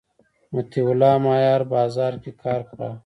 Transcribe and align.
مطیع 0.53 0.85
الله 0.91 1.13
مایار 1.25 1.61
بازار 1.73 2.13
کی 2.23 2.31
کار 2.41 2.61
کا 2.69 2.89